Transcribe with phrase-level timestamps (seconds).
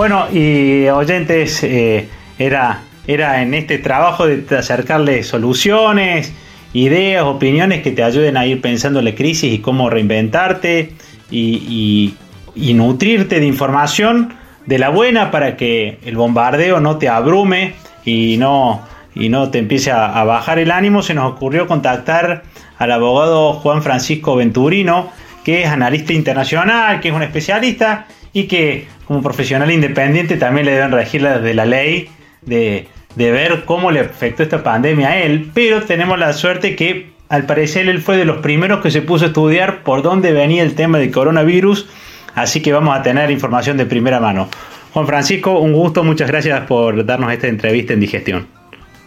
[0.00, 6.32] Bueno, y oyentes, eh, era, era en este trabajo de acercarle soluciones,
[6.72, 10.94] ideas, opiniones que te ayuden a ir pensando la crisis y cómo reinventarte
[11.30, 12.14] y,
[12.56, 14.32] nutrirte de información
[14.64, 18.80] de la buena para que el bombardeo no te abrume y no,
[19.14, 22.44] y no te empiece a, bajar el ánimo, se nos ocurrió contactar
[22.78, 25.10] al abogado Juan Francisco Venturino,
[25.44, 30.72] que es analista internacional, que es un especialista y que como profesional independiente también le
[30.72, 32.08] deben regir de la ley
[32.42, 37.10] de, de ver cómo le afectó esta pandemia a él, pero tenemos la suerte que
[37.28, 40.62] al parecer él fue de los primeros que se puso a estudiar por dónde venía
[40.62, 41.88] el tema del coronavirus,
[42.34, 44.48] así que vamos a tener información de primera mano.
[44.92, 48.48] Juan Francisco, un gusto, muchas gracias por darnos esta entrevista en Digestión.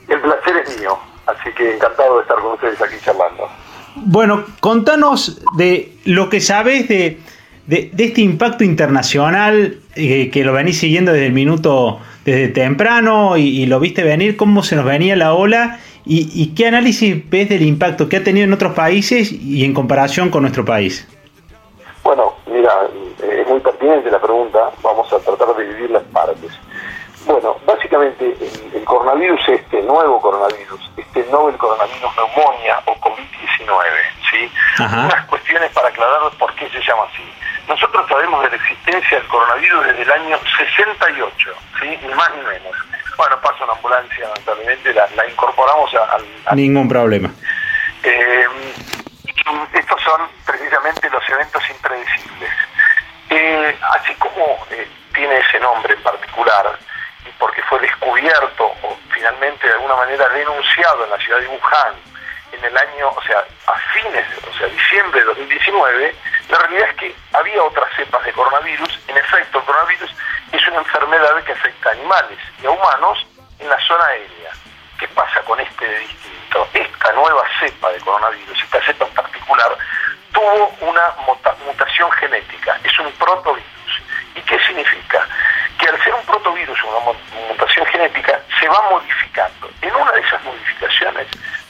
[0.08, 0.98] El placer es mío,
[1.28, 3.50] así que encantado de estar con ustedes aquí charlando.
[3.96, 7.20] Bueno, contanos de lo que sabes de,
[7.68, 13.62] de, este impacto internacional eh, que lo venís siguiendo desde el minuto, desde temprano y,
[13.62, 17.62] y, lo viste venir, cómo se nos venía la ola ¿Y, qué análisis ves del
[17.62, 21.08] impacto que ha tenido en otros países y en comparación con nuestro país?
[22.04, 22.72] Bueno, mira,
[23.22, 26.52] es muy pertinente la pregunta, vamos a tratar de dividir las partes.
[27.26, 28.36] Bueno, básicamente
[28.74, 33.84] el, coronavirus, este nuevo coronavirus, este novel coronavirus neumonía o COVID-19,
[34.30, 34.52] ¿sí?
[34.80, 37.24] Unas cuestiones para aclarar por qué se llama así.
[37.68, 42.00] Nosotros sabemos de la existencia del coronavirus desde el año 68, ¿sí?
[42.06, 42.76] Ni más ni menos
[43.18, 46.56] bueno, pasa una ambulancia, lamentablemente, la, la incorporamos al...
[46.56, 47.30] Ningún problema.
[48.04, 48.46] Eh,
[49.74, 52.50] estos son precisamente los eventos impredecibles.
[53.30, 56.78] Eh, así como eh, tiene ese nombre en particular,
[57.44, 61.94] porque fue descubierto o finalmente de alguna manera denunciado en la ciudad de Wuhan
[62.54, 66.16] en el año, o sea, a fines, o sea, diciembre de 2019,
[66.48, 68.98] la realidad es que había otras cepas de coronavirus.
[69.10, 70.16] En efecto, el coronavirus
[70.54, 73.28] es una enfermedad que afecta a animales y a humanos
[73.60, 74.52] en la zona aérea.
[74.98, 76.66] ¿Qué pasa con este distinto?
[76.74, 79.78] Esta nueva cepa de coronavirus, esta cepa en particular,
[80.32, 81.14] tuvo una
[81.66, 84.02] mutación genética, es un protovirus.
[84.34, 85.28] ¿Y qué significa?
[85.78, 87.14] Que al ser un protovirus, una
[87.48, 89.70] mutación genética, se va modificando.
[89.82, 91.28] En una de esas modificaciones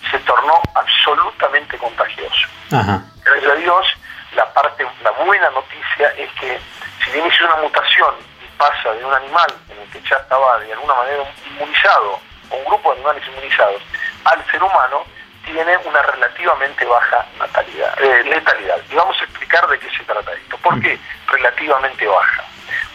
[0.09, 2.47] se tornó absolutamente contagioso.
[2.69, 3.88] Gracias a Dios,
[4.35, 6.59] la parte, la buena noticia es que
[7.03, 8.13] si bien hizo una mutación
[8.57, 12.19] pasa de un animal en el que ya estaba de alguna manera inmunizado,
[12.50, 13.81] o un grupo de animales inmunizados,
[14.24, 15.03] al ser humano,
[15.44, 18.78] tiene una relativamente baja natalidad, eh, letalidad.
[18.90, 20.57] Y vamos a explicar de qué se trata esto.
[20.59, 20.97] ¿Por qué
[21.28, 22.44] relativamente baja?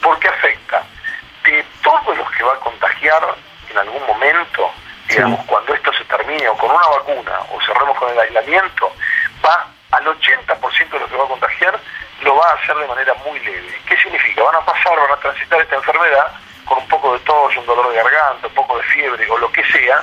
[0.00, 0.82] Porque afecta
[1.50, 3.22] de todos los que va a contagiar
[3.70, 4.70] en algún momento,
[5.18, 8.92] digamos, cuando esto se termine o con una vacuna o cerremos con el aislamiento,
[9.44, 11.80] va al 80% de los que va a contagiar
[12.22, 13.74] lo va a hacer de manera muy leve.
[13.86, 14.42] ¿Qué significa?
[14.42, 16.32] Van a pasar, van a transitar esta enfermedad
[16.64, 19.50] con un poco de tos, un dolor de garganta, un poco de fiebre o lo
[19.52, 20.02] que sea,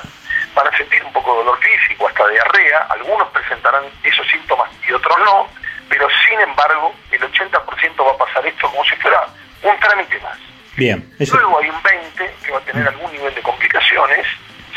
[0.54, 4.92] van a sentir un poco de dolor físico, hasta diarrea, algunos presentarán esos síntomas y
[4.92, 5.48] otros no,
[5.88, 9.26] pero sin embargo el 80% va a pasar esto como si fuera
[9.62, 10.38] un trámite más.
[10.76, 11.14] Bien.
[11.18, 14.26] Luego hay un 20 que va a tener algún nivel de complicaciones,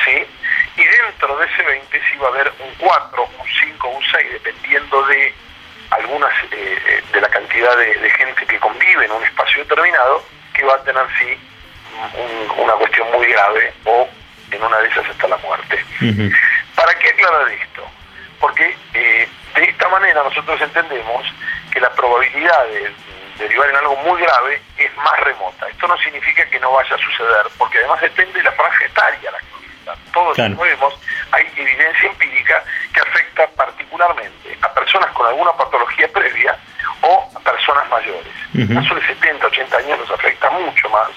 [0.05, 0.25] ¿sí?
[0.77, 4.31] Y dentro de ese 20 sí va a haber un 4, un 5, un 6,
[4.33, 5.33] dependiendo de
[5.91, 10.23] algunas eh, de la cantidad de, gente que convive en un espacio determinado,
[10.53, 11.37] que va a tener sí
[12.57, 14.07] una cuestión muy grave o
[14.51, 15.83] en una de esas hasta la muerte.
[16.75, 17.89] ¿Para qué aclarar esto?
[18.39, 21.25] Porque eh, de esta manera nosotros entendemos
[21.71, 22.93] que la probabilidad de,
[23.39, 25.67] derivar en algo muy grave es más remota.
[25.67, 29.31] Esto no significa que no vaya a suceder, porque además depende de la franja etaria
[29.31, 29.39] la
[30.13, 30.55] Todos claro.
[30.57, 30.93] vemos,
[31.31, 32.63] hay evidencia empírica
[32.93, 36.57] que afecta particularmente a personas con alguna patología previa
[37.01, 38.33] o a personas mayores.
[38.49, 41.09] A de 70, 80 años nos afecta mucho más.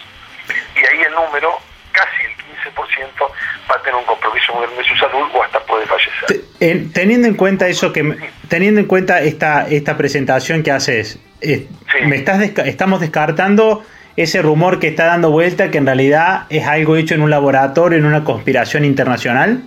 [0.76, 1.58] Y ahí el número,
[1.92, 2.32] casi el
[2.74, 3.32] 15%,
[3.70, 6.92] va a tener un compromiso muy grande de su salud o hasta puede fallecer.
[6.92, 11.66] teniendo en cuenta eso que teniendo en cuenta esta esta presentación que haces, eh,
[12.04, 13.84] me estás estamos descartando
[14.16, 17.98] ese rumor que está dando vuelta que en realidad es algo hecho en un laboratorio,
[17.98, 19.62] en una conspiración internacional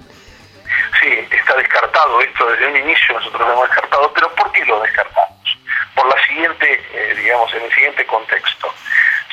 [1.76, 5.58] descartado esto desde un inicio, nosotros lo hemos descartado, pero ¿por qué lo descartamos?
[5.94, 8.74] Por la siguiente, eh, digamos, en el siguiente contexto.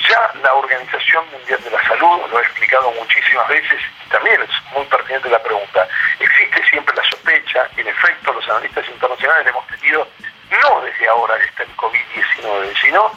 [0.09, 4.51] Ya la Organización Mundial de la Salud, lo he explicado muchísimas veces, y también es
[4.75, 5.87] muy pertinente la pregunta,
[6.19, 10.09] existe siempre la sospecha, en efecto los analistas internacionales hemos tenido,
[10.51, 13.13] no desde ahora que está el COVID-19, sino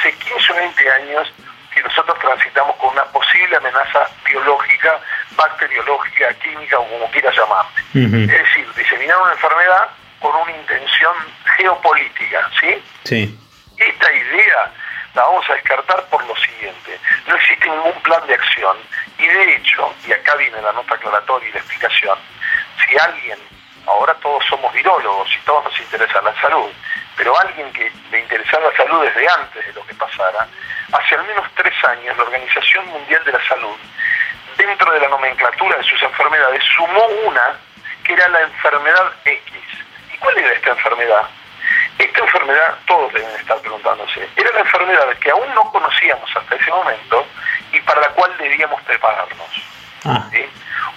[0.00, 1.32] hace 15 o 20 años
[1.74, 5.00] que nosotros transitamos con una posible amenaza biológica,
[5.36, 7.66] bacteriológica, química o como quieras llamar.
[7.94, 11.14] Es decir, diseminar una enfermedad con una intención
[11.56, 12.82] geopolítica, ¿sí?
[13.04, 13.38] Sí.
[13.76, 14.72] Esta idea
[15.14, 16.98] la vamos a descartar por lo siguiente.
[17.26, 18.76] No existe ningún plan de acción.
[19.18, 22.18] Y de hecho, y acá viene la nota aclaratoria y la explicación,
[22.84, 23.38] si alguien,
[23.86, 26.70] ahora todos somos virólogos y todos nos interesa la salud,
[27.20, 30.48] pero alguien que le interesaba la salud desde antes de lo que pasara,
[30.90, 33.76] hace al menos tres años la Organización Mundial de la Salud,
[34.56, 37.58] dentro de la nomenclatura de sus enfermedades, sumó una
[38.04, 39.52] que era la enfermedad X.
[40.14, 41.28] ¿Y cuál era esta enfermedad?
[41.98, 46.70] Esta enfermedad, todos deben estar preguntándose, era la enfermedad que aún no conocíamos hasta ese
[46.70, 47.26] momento
[47.70, 49.62] y para la cual debíamos prepararnos.
[50.06, 50.26] Ah.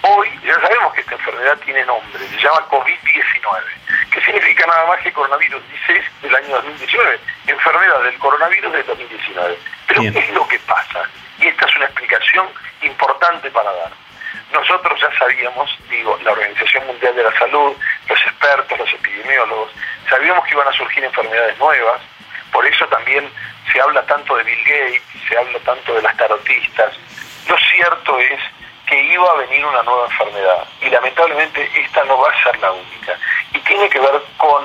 [0.06, 5.00] Hoy ya sabemos que esta enfermedad tiene nombre, se llama COVID-19, que significa nada más
[5.00, 9.58] que coronavirus 16 del año 2019, enfermedad del coronavirus del 2019.
[9.86, 11.08] Pero ¿qué es lo que pasa?
[11.38, 12.46] Y esta es una explicación
[12.82, 13.92] importante para dar.
[14.52, 17.74] Nosotros ya sabíamos, digo, la Organización Mundial de la Salud,
[18.06, 19.72] los expertos, los epidemiólogos,
[20.10, 22.02] sabíamos que iban a surgir enfermedades nuevas,
[22.52, 23.26] por eso también
[23.72, 26.92] se habla tanto de Bill Gates, se habla tanto de las tarotistas.
[27.48, 28.40] Lo cierto es
[28.86, 32.72] que iba a venir una nueva enfermedad y lamentablemente esta no va a ser la
[32.72, 33.18] única
[33.52, 34.64] y tiene que ver con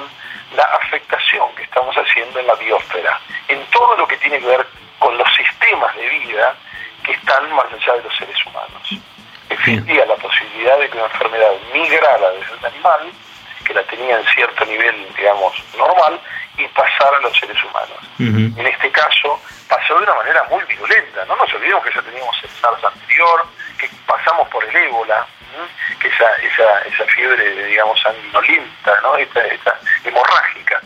[0.55, 4.65] la afectación que estamos haciendo en la biosfera, en todo lo que tiene que ver
[4.97, 6.55] con los sistemas de vida
[7.03, 8.89] que están más allá de los seres humanos.
[9.49, 13.11] Existía la posibilidad de que una enfermedad migrara desde el animal,
[13.65, 16.19] que la tenía en cierto nivel, digamos, normal,
[16.57, 17.97] y pasara a los seres humanos.
[18.19, 21.25] En este caso, pasó de una manera muy violenta.
[21.25, 23.45] No nos olvidemos que ya teníamos el SARS anterior,
[23.79, 25.25] que pasamos por el ébola,
[25.99, 29.15] que esa, esa, esa fiebre, digamos, sanguinolenta, ¿no?
[29.17, 30.81] esta, esta hemorrágica.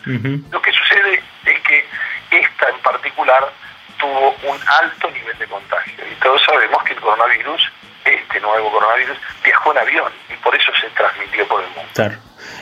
[0.52, 1.86] Lo que sucede es que
[2.32, 3.52] esta en particular
[4.00, 5.94] tuvo un alto nivel de contagio.
[6.12, 7.72] Y todos sabemos que el coronavirus,
[8.06, 11.90] este nuevo coronavirus, viajó en avión y por eso se transmitió por el mundo.
[11.94, 12.16] Claro.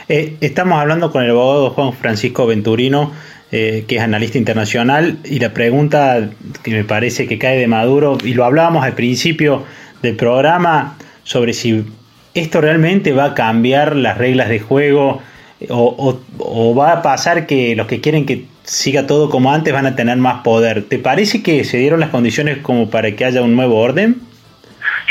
[0.08, 3.14] Eh, estamos hablando con el abogado Juan Francisco Venturino,
[3.52, 6.20] eh, que es analista internacional, y la pregunta
[6.64, 9.66] que me parece que cae de Maduro, y lo hablábamos al principio
[10.02, 11.86] del programa, sobre si
[12.34, 15.22] esto realmente va a cambiar las reglas de juego
[15.70, 19.86] o, o va a pasar que los que quieren que siga todo como antes van
[19.86, 20.88] a tener más poder.
[20.88, 24.22] ¿Te parece que se dieron las condiciones como para que haya un nuevo orden?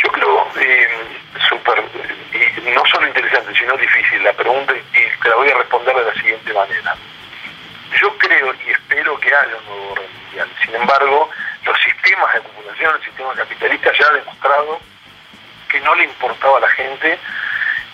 [0.02, 0.88] Yo creo eh,
[2.74, 6.14] no solo interesante, sino difícil la pregunta y te la voy a responder de la
[6.14, 6.96] siguiente manera.
[8.00, 10.48] Yo creo y espero que haya un nuevo orden mundial.
[10.64, 11.28] Sin embargo,
[11.64, 14.80] los sistemas de acumulación, el sistema capitalista ya ha demostrado
[15.68, 17.18] que no le importaba a la gente.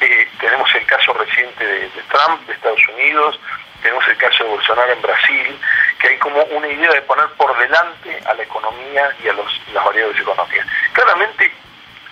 [0.01, 3.41] Eh, tenemos el caso reciente de Trump, de Estados Unidos,
[3.83, 5.59] tenemos el caso de Bolsonaro en Brasil,
[5.99, 9.61] que hay como una idea de poner por delante a la economía y a los,
[9.73, 10.67] las variables económicas.
[10.93, 11.53] Claramente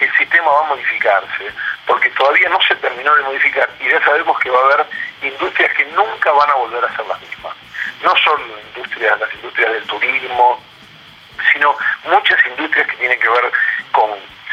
[0.00, 1.50] el sistema va a modificarse,
[1.86, 4.86] porque todavía no se terminó de modificar y ya sabemos que va a haber
[5.22, 7.54] industrias que nunca van a volver a ser las mismas.
[8.02, 10.62] No solo industrias, las industrias del turismo,
[12.74, 13.52] industrias que tienen que ver
[13.92, 14.10] con,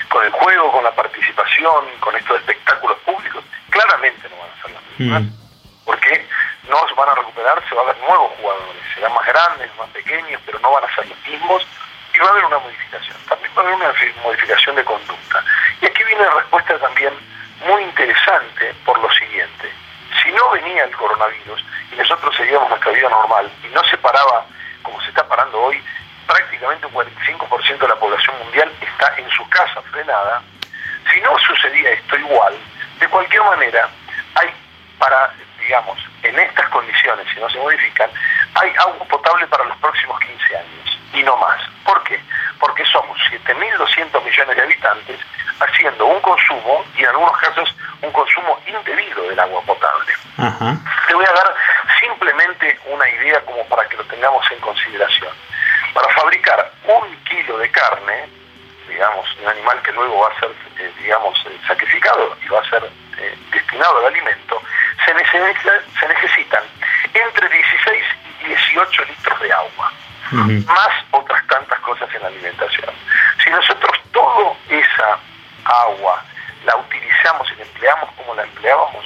[0.10, 4.72] con el juego, con la participación, con estos espectáculos públicos, claramente no van a ser
[4.72, 5.22] las mismas.
[5.24, 5.86] Mm.
[5.86, 6.28] Porque
[6.70, 9.90] no se van a recuperar, se va a ver nuevos jugadores, serán más grandes, más
[9.90, 11.66] pequeños, pero no van a ser los mismos
[12.14, 13.18] y va a haber una modificación.
[13.28, 15.44] También va a haber una modificación de conducta.
[15.82, 17.14] Y aquí viene la respuesta también
[17.66, 19.72] muy interesante por lo siguiente.
[20.24, 24.46] Si no venía el coronavirus y nosotros seguíamos nuestra vida normal y no se paraba
[24.84, 25.82] como se está parando hoy,
[26.32, 30.42] prácticamente un 45% de la población mundial está en su casa frenada,
[31.12, 32.54] si no sucedía esto igual,
[33.00, 33.90] de cualquier manera,
[34.36, 34.50] hay
[34.98, 38.10] para digamos, en estas condiciones, si no se modifican,
[38.56, 41.62] hay agua potable para los próximos 15 años y no más.
[41.86, 42.20] ¿Por qué?
[42.60, 45.20] Porque somos 7.200 millones de habitantes
[45.60, 50.12] haciendo un consumo y en algunos casos un consumo indebido del agua potable.
[51.08, 51.56] Te voy a dar
[52.00, 55.32] simplemente una idea como para que lo tengamos en consideración.
[55.94, 58.30] Para fabricar un kilo de carne,
[58.88, 62.70] digamos, un animal que luego va a ser, eh, digamos, eh, sacrificado y va a
[62.70, 64.62] ser eh, destinado al alimento,
[65.06, 66.64] se, se necesitan
[67.14, 68.04] entre 16
[68.44, 69.92] y 18 litros de agua,
[70.32, 72.90] más otras tantas cosas en la alimentación.
[73.44, 75.20] Si nosotros toda esa
[75.66, 76.24] agua
[76.66, 79.06] la utilizamos y la empleamos como la empleábamos,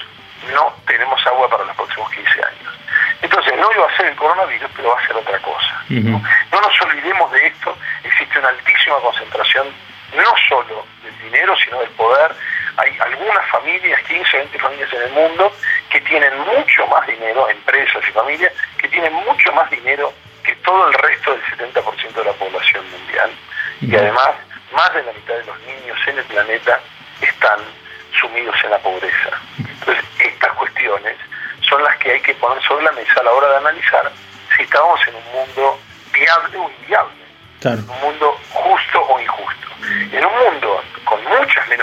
[0.54, 2.74] no tenemos agua para los próximos 15 años.
[3.22, 5.84] Entonces, no iba a ser el coronavirus, pero va a ser otra cosa.
[5.89, 6.22] ¿no?
[6.55, 9.67] No nos olvidemos de esto, existe una altísima concentración
[10.15, 12.31] no solo del dinero, sino del poder.
[12.77, 15.51] Hay algunas familias, 15 o 20 familias en el mundo,
[15.89, 20.88] que tienen mucho más dinero, empresas y familias, que tienen mucho más dinero que todo
[20.88, 23.31] el resto del 70% de la población mundial.
[23.81, 24.31] Y además,
[24.71, 26.79] más de la mitad de los niños en el planeta
[27.19, 27.59] están
[28.17, 29.41] sumidos en la pobreza.
[29.57, 31.17] Entonces, estas cuestiones
[31.67, 34.09] son las que hay que poner sobre la mesa a la hora de analizar
[34.55, 35.79] si estamos en un mundo
[36.25, 37.24] viable o inviable,
[37.63, 39.67] un mundo justo o injusto.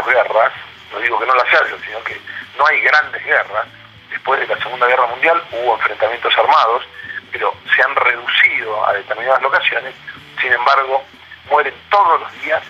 [0.06, 0.52] guerras,
[0.92, 2.20] no digo que no las haya, sino que
[2.58, 3.66] no hay grandes guerras,
[4.10, 6.84] después de la Segunda Guerra Mundial hubo enfrentamientos armados,
[7.30, 9.94] pero se han reducido a determinadas locaciones,
[10.40, 11.04] sin embargo,
[11.48, 12.62] mueren todos los días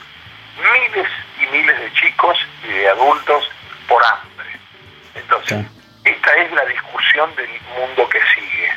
[0.56, 1.08] miles
[1.40, 3.50] y miles de chicos y de adultos
[3.88, 4.50] por hambre.
[5.14, 5.64] Entonces,
[6.04, 7.48] esta es la discusión del
[7.78, 8.70] mundo que sigue.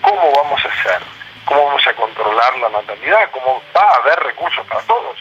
[0.00, 1.21] ¿Cómo vamos a hacer?
[1.44, 3.30] ¿Cómo vamos a controlar la natalidad?
[3.32, 5.18] ¿Cómo va a haber recursos para todos?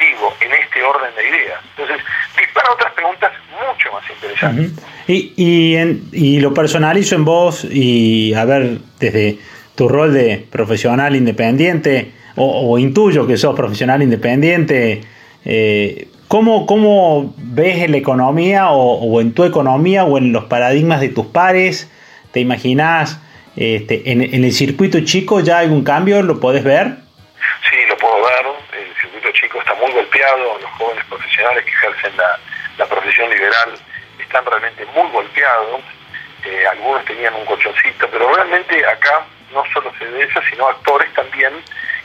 [0.00, 1.60] Digo, en este orden de ideas.
[1.76, 2.04] Entonces,
[2.36, 4.84] dispara otras preguntas mucho más interesantes.
[5.06, 9.38] y, y, en, y lo personalizo en vos y a ver, desde
[9.74, 15.02] tu rol de profesional independiente, o, intuyo que sos profesional independiente,
[15.44, 21.10] eh, ¿cómo, ¿cómo, ves la economía o, en tu economía o en los paradigmas de
[21.10, 21.90] tus pares?
[22.32, 23.20] ¿Te imaginas
[23.56, 26.22] este, en, el circuito chico ya hay un cambio?
[26.22, 26.96] ¿Lo podés ver?
[27.68, 28.46] Sí, lo puedo ver.
[28.72, 30.58] El circuito chico está muy golpeado.
[30.60, 32.38] Los jóvenes profesionales que ejercen la,
[32.78, 33.74] la profesión liberal
[34.18, 35.80] están realmente muy golpeados.
[36.44, 41.12] Eh, algunos tenían un colchoncito, pero realmente acá no solo se ve eso, sino actores
[41.14, 41.52] también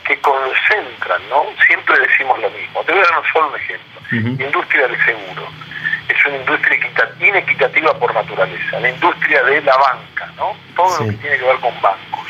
[0.06, 1.46] que concentran, ¿no?
[1.68, 2.84] Siempre decimos lo mismo.
[2.84, 4.00] Te voy a dar solo un ejemplo.
[4.12, 5.48] Industria del seguro.
[6.08, 6.80] Es una industria
[7.20, 8.80] inequitativa por naturaleza.
[8.80, 10.56] La industria de la banca, ¿no?
[10.76, 12.28] Todo lo que tiene que ver con bancos.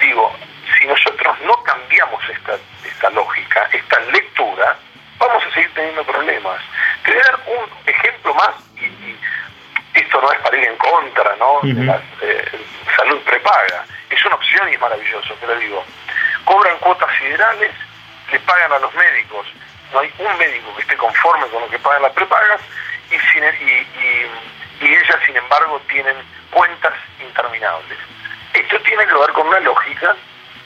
[0.00, 0.34] Digo,
[0.78, 4.76] si nosotros no cambiamos esta, esta lógica, esta lectura,
[5.18, 6.60] vamos a seguir teniendo problemas.
[7.04, 9.16] Te voy a dar un ejemplo más, y,
[9.94, 11.60] esto no es para ir en contra, ¿no?
[11.62, 12.44] De la eh,
[12.96, 13.84] salud prepaga.
[14.10, 15.84] Es una opción y es maravilloso, pero digo,
[16.44, 17.72] cobran cuotas siderales,
[18.30, 19.46] le pagan a los médicos,
[19.92, 22.60] no hay un médico que esté conforme con lo que pagan las prepagas
[23.10, 24.26] y, y,
[24.80, 26.16] ellas, sin embargo, tienen
[26.50, 27.98] cuentas interminables.
[28.52, 30.16] Esto tiene que ver con una lógica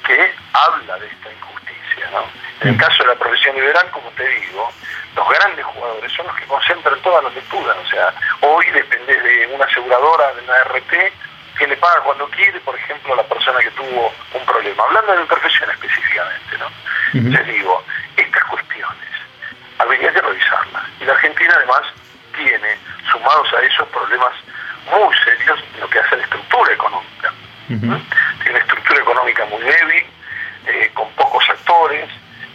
[0.07, 2.11] que habla de esta injusticia.
[2.12, 2.25] ¿no?
[2.61, 4.71] En el caso de la profesión liberal, como te digo,
[5.17, 7.76] los grandes jugadores son los que concentran todas las lecturas.
[7.85, 11.12] O sea, hoy depende de una aseguradora, de una RT,
[11.59, 14.83] que le paga cuando quiere, por ejemplo, a la persona que tuvo un problema.
[14.85, 16.67] Hablando de mi profesión específicamente, ¿no?
[18.17, 19.09] Estas cuestiones
[19.79, 20.85] habría que revisarlas.
[21.00, 21.83] Y la Argentina además
[22.35, 22.79] tiene,
[23.11, 24.33] sumados a esos problemas
[24.90, 26.73] muy serios, lo que hace la estructura
[27.81, 30.05] Tiene una estructura económica muy débil,
[30.67, 32.09] eh, con pocos actores,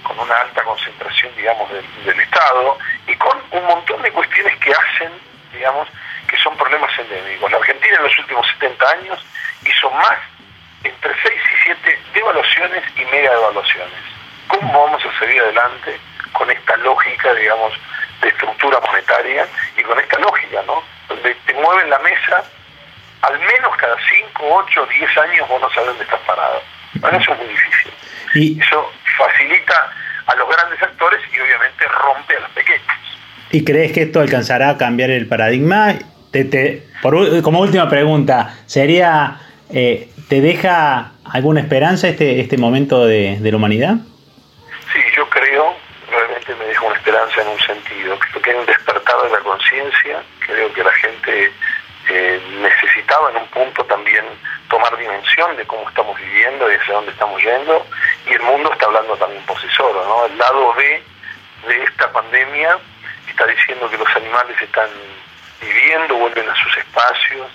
[0.03, 2.77] con una alta concentración, digamos, del, del Estado,
[3.07, 5.11] y con un montón de cuestiones que hacen,
[5.51, 5.87] digamos,
[6.27, 7.51] que son problemas endémicos.
[7.51, 9.25] La Argentina en los últimos 70 años
[9.65, 10.17] hizo más
[10.83, 13.99] entre 6 y 7 devaluaciones y mega devaluaciones.
[14.47, 15.99] ¿Cómo vamos a seguir adelante
[16.33, 17.73] con esta lógica, digamos,
[18.21, 20.83] de estructura monetaria y con esta lógica, ¿no?
[21.07, 22.43] Donde te mueven la mesa,
[23.27, 26.61] al menos cada 5, 8, 10 años vos no sabes dónde estás parado.
[26.95, 27.91] Bueno, eso es muy difícil.
[28.35, 29.91] Y eso facilita
[30.27, 32.81] a los grandes actores y obviamente rompe a los pequeños.
[33.51, 35.95] ¿Y crees que esto alcanzará a cambiar el paradigma
[37.01, 39.37] por, como última pregunta, ¿sería,
[39.73, 43.95] eh, ¿te deja alguna esperanza este, este momento de, la humanidad?
[44.91, 45.73] Sí, yo creo,
[46.09, 49.39] realmente me deja una esperanza en un sentido, creo que hay un despertar de la
[49.39, 51.51] conciencia, creo que la gente
[52.09, 54.25] eh, necesitaba en un punto también
[54.69, 57.85] tomar dimensión de cómo estamos viviendo y hacia dónde estamos yendo,
[58.25, 60.25] y el mundo está hablando también por sí solo, ¿no?
[60.25, 61.03] El lado B
[61.67, 62.77] de esta pandemia
[63.27, 64.89] está diciendo que los animales están
[65.61, 67.47] viviendo, vuelven a sus espacios,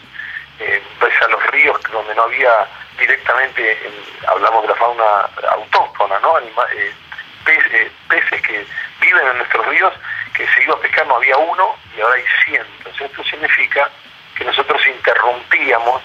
[0.59, 2.67] eh, a los ríos donde no había
[2.99, 3.79] directamente,
[4.27, 6.39] hablamos de la fauna autóctona, ¿no?
[6.39, 6.93] Eh,
[7.47, 8.67] eh, peces, que
[9.01, 9.93] viven en nuestros ríos,
[10.35, 13.01] que se iba a pescar no había uno y ahora hay cientos.
[13.01, 13.89] Esto significa
[14.41, 16.03] que nosotros interrumpíamos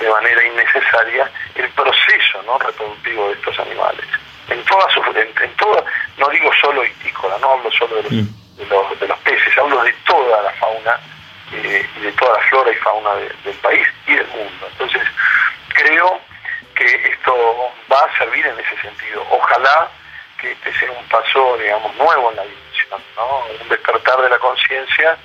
[0.00, 2.58] de manera innecesaria el proceso ¿no?
[2.58, 4.04] reproductivo de estos animales.
[4.48, 5.28] En todas sus, en,
[6.16, 8.56] no digo solo itícola, no hablo solo de los, mm.
[8.56, 10.98] de los, de los peces, hablo de toda la fauna
[11.52, 14.68] eh, y de toda la flora y fauna del país y del mundo.
[14.72, 15.02] Entonces,
[15.68, 16.20] creo
[16.74, 19.24] que esto va a servir en ese sentido.
[19.30, 19.88] Ojalá
[20.40, 23.44] que este sea un paso, digamos, nuevo en la dimensión, ¿no?
[23.62, 25.16] un despertar de la conciencia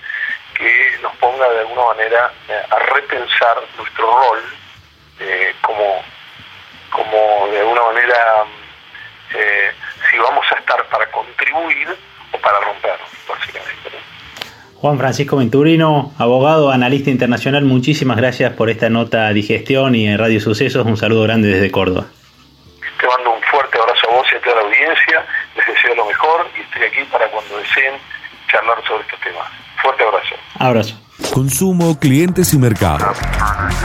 [0.63, 4.39] que nos ponga de alguna manera eh, a repensar nuestro rol
[5.19, 6.01] eh, como,
[6.89, 8.45] como de alguna manera
[10.09, 11.87] si vamos a estar para contribuir
[12.31, 13.89] o para romper, básicamente.
[14.75, 20.39] Juan Francisco Venturino, abogado, analista internacional, muchísimas gracias por esta nota digestión y en Radio
[20.39, 20.85] Sucesos.
[20.85, 22.05] Un saludo grande desde Córdoba.
[22.99, 25.25] Te mando un fuerte abrazo a vos y a toda la audiencia.
[25.55, 27.95] Les deseo lo mejor y estoy aquí para cuando deseen
[28.49, 29.49] charlar sobre estos temas.
[29.81, 30.35] Fuerte abrazo.
[30.63, 30.95] Abrazo.
[31.33, 33.05] Consumo, clientes y mercado.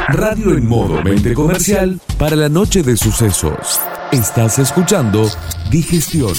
[0.08, 3.80] Radio en modo mente comercial para la noche de sucesos.
[4.12, 5.28] Estás escuchando
[5.72, 6.34] Digestión.